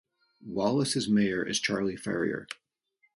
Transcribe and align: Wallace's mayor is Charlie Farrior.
Wallace's 0.47 1.07
mayor 1.07 1.47
is 1.47 1.59
Charlie 1.59 1.95
Farrior. 1.95 2.47